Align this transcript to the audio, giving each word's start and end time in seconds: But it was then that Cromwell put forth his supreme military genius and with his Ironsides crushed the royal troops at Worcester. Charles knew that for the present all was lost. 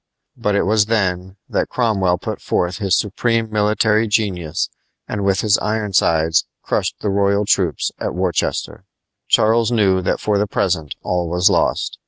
But 0.35 0.55
it 0.55 0.63
was 0.63 0.87
then 0.87 1.35
that 1.47 1.69
Cromwell 1.69 2.17
put 2.17 2.41
forth 2.41 2.79
his 2.79 2.97
supreme 2.97 3.51
military 3.51 4.07
genius 4.07 4.67
and 5.07 5.23
with 5.23 5.41
his 5.41 5.59
Ironsides 5.59 6.47
crushed 6.63 6.95
the 7.01 7.09
royal 7.11 7.45
troops 7.45 7.91
at 7.99 8.15
Worcester. 8.15 8.85
Charles 9.27 9.71
knew 9.71 10.01
that 10.01 10.19
for 10.19 10.39
the 10.39 10.47
present 10.47 10.95
all 11.03 11.29
was 11.29 11.51
lost. 11.51 11.99